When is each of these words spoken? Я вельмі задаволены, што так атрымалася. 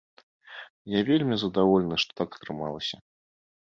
Я 0.97 1.03
вельмі 1.11 1.35
задаволены, 1.43 1.95
што 2.07 2.11
так 2.25 2.29
атрымалася. 2.43 2.95